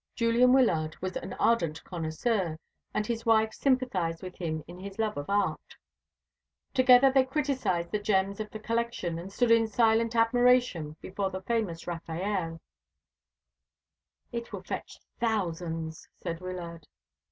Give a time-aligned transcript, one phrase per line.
[0.15, 2.57] Julian Wyllard was an ardent connoisseur,
[2.91, 5.77] and his wife sympathised with him in his love of art.
[6.73, 11.43] Together they criticised the gems of the collection, and stood in silent admiration before the
[11.43, 12.59] famous Raffaelle.
[14.31, 16.87] "It will fetch thousands," said Wyllard.